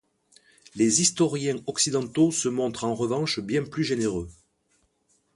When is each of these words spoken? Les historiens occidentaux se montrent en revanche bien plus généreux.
Les 0.73 0.99
historiens 1.03 1.57
occidentaux 1.67 2.31
se 2.31 2.49
montrent 2.49 2.85
en 2.85 2.95
revanche 2.95 3.39
bien 3.39 3.63
plus 3.63 3.83
généreux. 3.83 4.27